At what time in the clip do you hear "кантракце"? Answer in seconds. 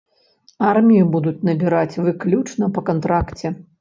2.89-3.47